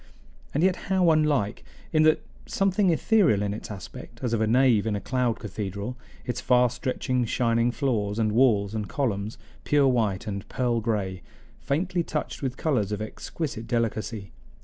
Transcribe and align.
And 0.51 0.63
yet 0.63 0.75
how 0.89 1.11
unlike 1.11 1.63
in 1.93 2.01
that 2.09 2.25
something 2.47 2.89
ethereal 2.89 3.43
in 3.43 3.53
its 3.53 3.69
aspect, 3.69 4.19
as 4.23 4.33
of 4.33 4.41
a 4.41 4.47
nave 4.47 4.87
in 4.87 4.95
a 4.95 4.99
cloud 4.99 5.37
cathedral, 5.37 5.95
its 6.25 6.41
far 6.41 6.71
stretching 6.71 7.23
shining 7.25 7.69
floors 7.69 8.17
and 8.17 8.31
walls 8.31 8.73
and 8.73 8.89
columns, 8.89 9.37
pure 9.63 9.87
white 9.87 10.25
and 10.25 10.49
pearl 10.49 10.81
gray, 10.81 11.21
faintly 11.59 12.01
touched 12.01 12.41
with 12.41 12.57
colors 12.57 12.91
of 12.91 12.99
exquisite 12.99 13.67
delicacy. 13.67 14.31